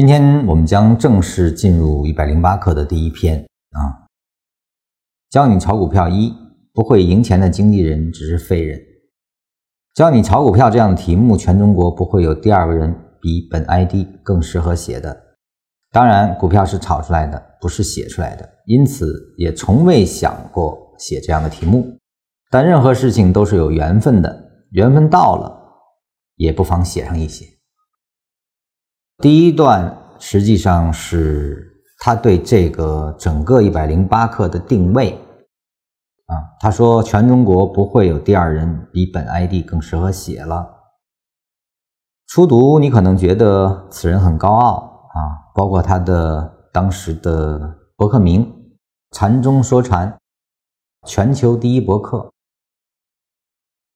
[0.00, 3.38] 今天我们将正式进入一百零八课的第一篇
[3.72, 4.08] 啊，
[5.28, 6.34] 教你炒股票一
[6.72, 8.80] 不会赢钱的经纪人只是废人，
[9.94, 15.14] 教你炒股票这样的题目，全中国不会有第二个人比本 ID 更适合写的。
[15.90, 21.98] 当然，股票是炒出来的，不是写出来的，因此也从未想过写这样的题目。
[22.50, 25.60] 但任何事情都是有缘分的，缘分到了，
[26.36, 27.44] 也不妨写上一些。
[29.20, 35.12] 第一段实际上是他对这个整个一百零八课的定位
[36.24, 40.66] 啊，他说全中国不会有第二人比本 ID 更适合写了。
[42.28, 48.50] 初读你可能觉得此人很高傲啊，包括他的当时的博客名
[49.12, 50.16] “禅中说禅”，
[51.06, 52.30] 全球第一博客，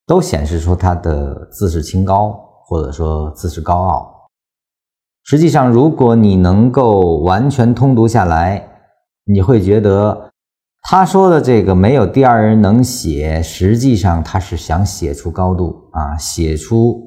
[0.05, 2.33] 都显示出他的自视清高，
[2.67, 4.14] 或者说自视高傲。
[5.27, 8.69] 实际上，如果你能够完全通读下来，
[9.25, 10.31] 你会觉得
[10.83, 17.01] 他说的这个没有第二人能写，实际上他是想写出高度啊，写出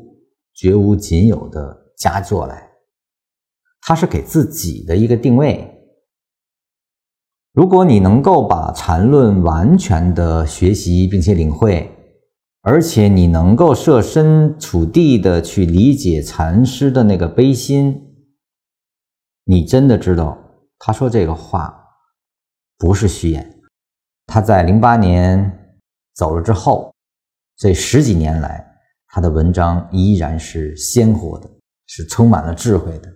[0.55, 2.69] 绝无仅有的佳作来。
[3.81, 5.75] 他是给自己的一个定位。
[7.53, 11.91] 如果你能够把禅论完全的学习并且领会，
[12.63, 18.05] 而且你能够设身处地的去理解禅师的那个悲心。
[19.49, 20.37] 你真的知道，
[20.77, 21.73] 他说这个话
[22.77, 23.61] 不是虚言。
[24.25, 25.79] 他在零八年
[26.15, 26.93] 走了之后，
[27.55, 28.69] 这十几年来，
[29.07, 31.49] 他的文章依然是鲜活的，
[31.85, 33.09] 是充满了智慧的。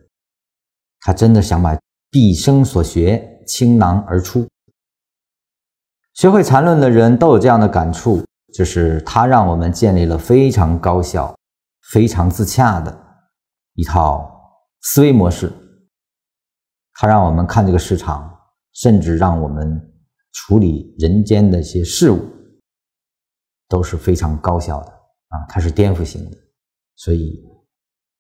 [1.02, 1.78] 他真的想把
[2.10, 4.48] 毕生所学倾囊而出。
[6.14, 11.36] 学会禅论的人都有这样的感触，就是他让我们建立了非常高效、
[11.92, 12.98] 非常自洽的
[13.74, 14.32] 一套
[14.80, 15.52] 思维模式。
[17.02, 18.32] 他让我们看这个市场，
[18.74, 19.92] 甚至让我们
[20.34, 22.24] 处理人间的一些事物，
[23.68, 24.92] 都是非常高效的
[25.30, 25.42] 啊！
[25.50, 26.38] 它是颠覆性的，
[26.98, 27.44] 所以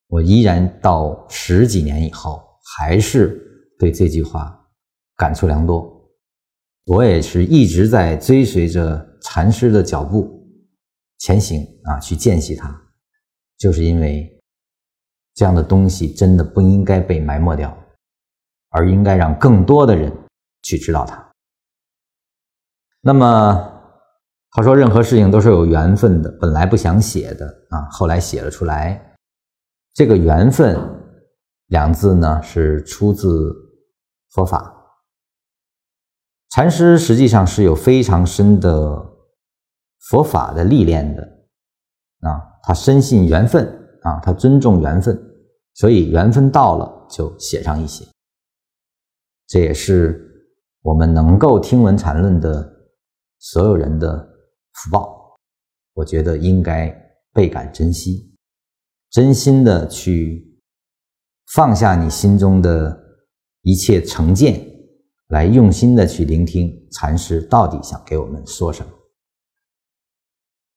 [0.07, 2.41] 我依然到十几年以后，
[2.75, 3.39] 还是
[3.77, 4.59] 对这句话
[5.15, 5.87] 感触良多。
[6.85, 10.43] 我也是一直在追随着禅师的脚步
[11.19, 12.75] 前行啊，去见习它，
[13.59, 14.27] 就是因为
[15.35, 17.77] 这样的东西真的不应该被埋没掉。
[18.71, 20.11] 而应该让更多的人
[20.63, 21.25] 去知道它。
[23.01, 23.67] 那么
[24.51, 29.15] 他说，任何事情都是有缘分的，本来不想写的啊，后来写了出来。
[29.93, 30.77] 这个缘分
[31.67, 33.53] 两字呢，是出自
[34.31, 34.73] 佛法。
[36.49, 39.01] 禅师实际上是有非常深的
[40.09, 41.23] 佛法的历练的
[42.21, 43.65] 啊，他深信缘分
[44.03, 45.17] 啊，他尊重缘分，
[45.75, 48.05] 所以缘分到了就写上一些。
[49.51, 50.47] 这也是
[50.81, 52.73] 我们能够听闻禅论的
[53.37, 54.17] 所有人的
[54.71, 55.37] 福报，
[55.93, 56.89] 我觉得应该
[57.33, 58.33] 倍感珍惜，
[59.09, 60.57] 真心的去
[61.53, 62.97] 放下你心中的
[63.63, 64.65] 一切成见，
[65.27, 69.00] 来用心的去聆听禅师到底想给我们说什么。